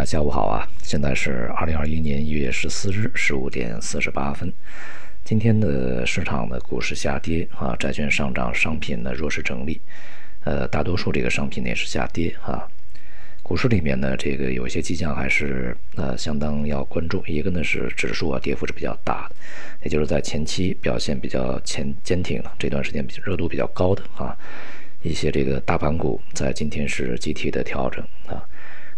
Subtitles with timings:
[0.00, 0.66] 家下午好啊！
[0.82, 4.50] 现在是二零二一年一月十四日十五点四十八分。
[5.24, 9.78] 今天的市场的，股市下跌啊，债券上涨，商品呢弱势整理。
[10.44, 12.66] 呃，大多数这个商品呢也是下跌啊。
[13.42, 17.22] 股市里面呢，这个有些迹象还是呃相当要关注。
[17.26, 19.36] 一个呢是指数啊跌幅是比较大的，
[19.82, 24.34] 也就是在前期表现比较坚坚挺的这段时间比热度比较高的啊
[25.02, 28.42] 一些这个大盘股，在今天是集体的调整啊。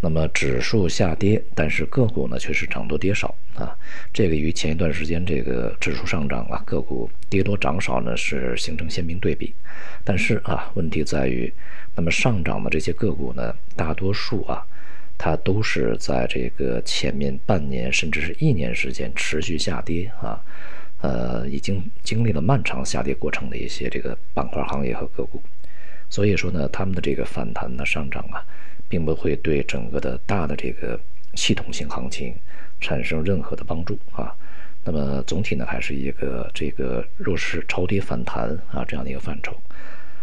[0.00, 3.76] 那么指数下跌，但是个股呢却是涨多跌少啊。
[4.12, 9.52] 这个与前一段时间这个指数上涨啊，个股跌多涨少呢是形成鲜明对比。
[10.04, 11.52] 但是啊，问题在于，
[11.96, 14.64] 那么上涨的这些个股呢，大多数啊，
[15.18, 20.40] 它都是在这个前面半年甚至是一年时间持续下跌啊，
[21.00, 25.42] 呃，已经经历了漫长下跌过程的一些这个板块行业和个股。
[26.08, 28.46] 所以说呢，他们的这个反弹呢上涨啊。
[28.88, 30.98] 并不会对整个的大的这个
[31.34, 32.34] 系统性行情
[32.80, 34.34] 产生任何的帮助啊。
[34.84, 39.54] 那么总体呢，还是一个这个弱势超跌反弹啊这样的一个范畴。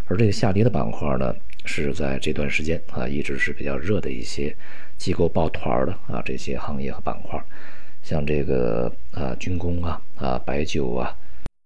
[0.08, 1.36] 而这个下跌的板块呢，
[1.66, 4.56] 是在这段时间啊一直是比较热的一些
[4.98, 7.40] 机构抱团的啊这些行业和板块，
[8.02, 11.16] 像这个啊军工啊啊白酒啊、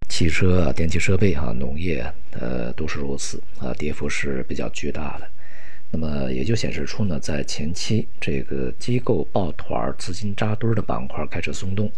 [0.09, 5.28] 汽车啊、电气设备啊、农业呃都是如此啊，跌幅是比较巨大的。
[5.92, 11.92] 那么也就显示出呢，在前期这个机构抱团、资金扎堆的板块开始松动，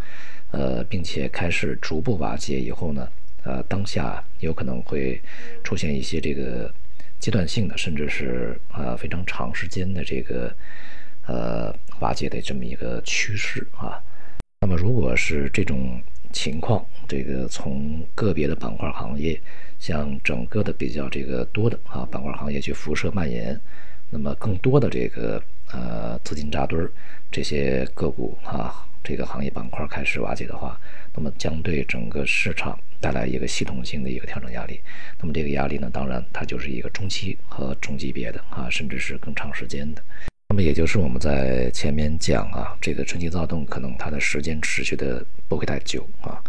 [0.51, 3.07] 呃，并且开始逐步瓦解以后呢，
[3.43, 5.21] 呃，当下有可能会
[5.63, 6.73] 出现一些这个
[7.19, 10.55] 阶段性的，甚至是啊非常长时间的这个
[11.27, 14.01] 呃瓦解的这么一个趋势啊。
[14.61, 19.39] 那么如果是这种情况，这个从个别的板块行业
[19.79, 23.59] 向整个的比较这个多的啊板块行业去辐射蔓延。
[24.09, 26.91] 那么更多的这个呃资金扎堆儿，
[27.31, 30.77] 这些个股啊，这个行业板块开始瓦解的话，
[31.15, 34.81] 那么将对整个市场带来一个系统性的一个调整压力。
[35.17, 40.03] 那么这个压力呢，当然它就是一个中期和中级别的啊，甚至是更长时间的。
[40.51, 46.43] 那么也就是我们在前面讲啊，这个春季躁动可能它的时间持续的不会太久啊。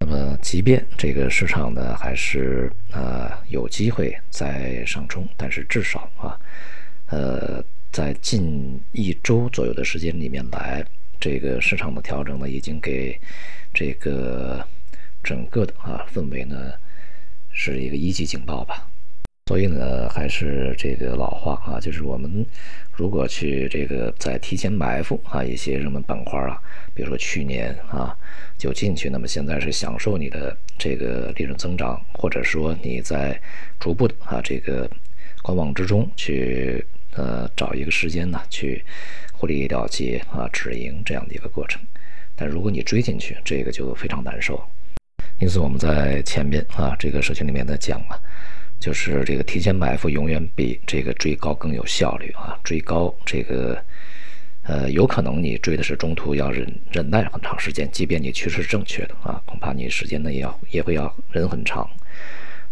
[0.00, 6.32] 那么即便这个市场呢还是呃有机会再上冲，但是至少啊。
[7.08, 10.82] 呃，在近一周左右的时间里面来，
[11.20, 13.20] 这个市场的调整呢，已经给
[13.74, 14.66] 这个
[15.22, 16.72] 整个的啊氛围呢
[17.52, 18.88] 是一个一级警报吧。
[19.46, 22.44] 所以呢，还是这个老话啊，就是我们
[22.92, 26.60] 如果去这个在提前埋伏啊一些热门板块啊，
[26.94, 28.16] 比如说去年啊
[28.56, 33.40] 就进去，那么现在是享受你的这个利润增长，或者说你在
[33.78, 34.90] 逐步的啊这个
[35.42, 36.84] 观望之中去。
[37.14, 38.82] 呃，找一个时间呢，去
[39.34, 41.78] 获利了结啊，止盈这样的一个过程。
[42.34, 44.58] 但如果你追进去，这个就非常难受。
[45.38, 48.18] 因此，我们在前面啊，这个社群里面在讲啊，
[48.82, 52.58] 就是这个提前埋伏永远比这个追高更有效率啊。
[52.64, 53.80] 追高这个
[54.64, 61.88] 呃，有可能你追的是中途要忍忍耐很长时间，即便你趋势正确的啊，恐怕你时间呢也要也会要忍很长。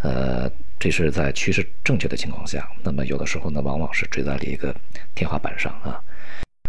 [0.02, 0.50] 呃。
[0.82, 4.74] 这是在趋势正确的情况下，那么有的时候呢，往往是追在了一个
[5.14, 6.00] 天花板上啊。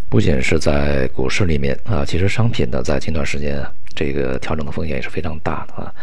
[0.10, 3.66] 不仅是在股市里面啊，其实商品呢，在近段时间，
[3.96, 5.96] 这个调整的风险也是非常大的啊。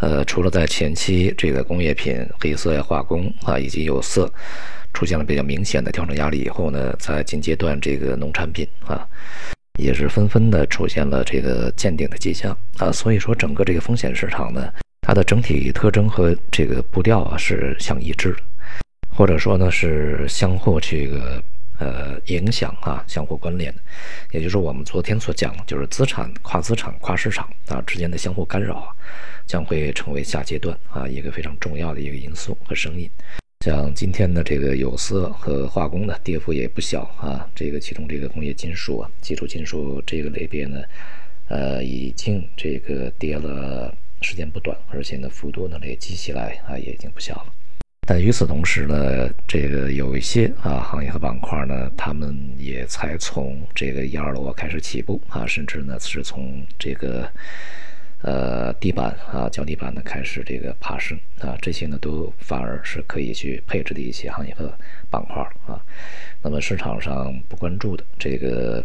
[0.00, 4.30] 呃，除了在前期这个工业品、黑色呀、化工啊以及有色
[4.92, 9.06] 出现了比较明显的调整压力以后呢，在近阶段这个农产品啊，
[9.78, 12.92] 也是纷纷的出现了这个见顶的迹象啊。
[12.92, 14.72] 所以说，整个这个风险市场呢。
[15.08, 18.38] 它的整体特征和这个步调啊是相一致的，
[19.14, 21.40] 或者说呢是相互这个
[21.78, 23.80] 呃影响啊，相互关联的。
[24.32, 28.94] 也就是我们昨天所讲，就是资产跨资产跨市场啊之间的相互干扰啊，
[29.46, 33.10] 将会成为下阶段啊一个非常重要的一个因素和声音。
[33.64, 40.82] 像今天的这个有色和化工的跌幅也不小啊，这个其中这个工业金属啊，基础金属这个类别呢，
[41.48, 43.94] 呃已经这个跌了。
[44.22, 47.52] 时间不短，而且呢，幅度呢累积起来啊，也已经不小了。
[48.06, 57.28] 但与此同时呢，这个有一些啊行业和板块呢，他们也才从这个一二楼开始起步啊，甚至呢是从这个
[58.22, 64.72] 呃地板啊脚底板呢开始这个爬升啊，这些呢都反而是可以去配置的一些行业和
[65.10, 65.82] 板块啊。
[66.40, 68.84] 那么市场上不关注的这个。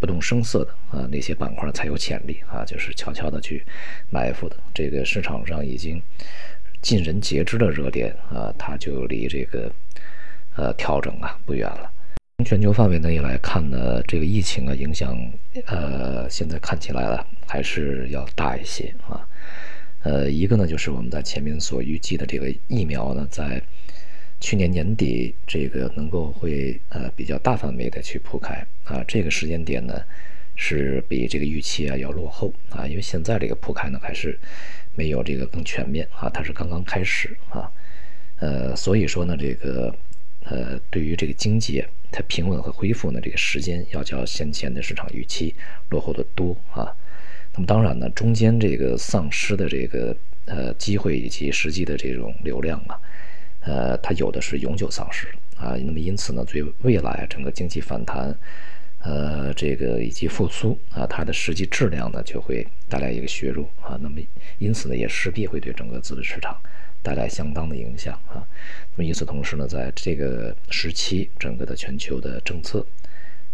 [0.00, 3.64] 不动声色的啊，那些板块才有潜力啊，就是悄悄的去
[4.10, 4.56] 埋伏的。
[4.74, 6.02] 这个市场上已经
[6.82, 9.72] 尽人皆知的热点啊，它就离这个
[10.56, 11.90] 呃调整啊不远了。
[12.38, 15.16] 从全球范围内来看呢，这个疫情啊影响，
[15.66, 19.24] 呃，现在看起来了还是要大一些啊。
[20.02, 23.62] 呃，一个呢就是我们在前面所预计的这个疫苗呢，在
[24.40, 30.02] 去年年底这个能够会呃比较大范围的去铺开啊，这个时间点呢
[30.56, 34.38] 是比这个预期啊要落后啊，因为现在这个铺开呢还是
[34.94, 37.70] 没有这个更全面啊，它是刚刚开始啊，
[38.38, 39.94] 呃，所以说呢这个
[40.44, 45.54] 呃对于这个经济它平稳和恢复呢这个时间要较先前的市场预期
[45.90, 46.94] 落后的多啊。
[47.54, 50.16] 那么当然呢，中间这个丧失的这个
[50.46, 52.98] 呃机会以及实际的这种流量啊，
[53.60, 55.76] 呃，它有的是永久丧失啊。
[55.84, 58.34] 那么因此呢，对未来整个经济反弹，
[59.02, 63.98] 呃，这个以及复苏啊，它的实际质量呢就会带来一个削弱啊。
[64.00, 64.20] 那么
[64.58, 66.56] 因此呢，也势必会对整个资本市场
[67.02, 68.46] 带来相当的影响啊。
[68.94, 72.86] 那么与此同时呢，在这个时期，整个的全球的政策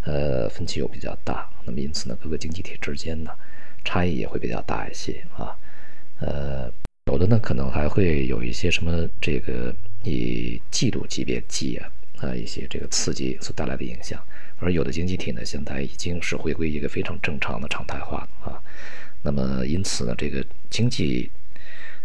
[0.04, 3.30] 呃分歧又比较大，那么因此呢，各个经济体之间呢。
[3.84, 5.56] 差异也会比较大一些啊，
[6.20, 6.70] 呃，
[7.06, 11.88] 有的呢可能还会有一些什么这个以季度级别计啊
[12.20, 14.22] 啊一些这个刺激所带来的影响，
[14.58, 18.60] 而有的经济体呢现在已经是回归一个非常正常的常态化啊，
[19.22, 21.30] 那么因此呢这个经济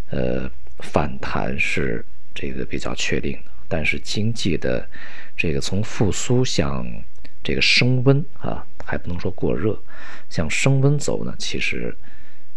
[0.09, 0.49] 呃
[0.79, 4.87] 反弹是这个比较确定的，但是经济的
[5.35, 6.85] 这个从复苏向
[7.43, 8.65] 这个升温啊。
[8.85, 9.81] 还不能说过热，
[10.29, 11.95] 向升温走呢，其实，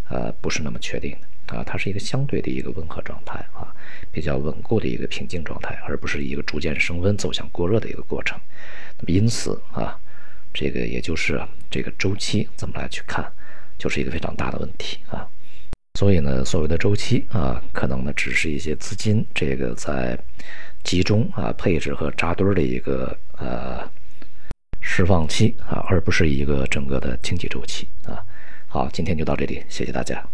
[0.08, 3.74] 呃，不是那么确定的啊，它是一个相对的一个温和状态啊，
[4.10, 8.38] 比较稳固的一个平静状态，而不是一个逐渐升温走向过热的一个过程。
[8.98, 9.98] 那么因此啊，
[10.52, 11.40] 这个也就是
[11.70, 13.24] 这个周期怎么来去看，
[13.78, 15.26] 就是一个非常大的问题啊。
[15.94, 20.18] 所以呢，所谓的周期啊，可能呢只是一些资金这个在
[20.82, 23.88] 集中啊配置和扎堆的一个呃。
[24.88, 28.22] 释放期啊，而不是一个整个的经济周期啊。
[28.68, 30.24] 好，今天就到这里，谢谢大家。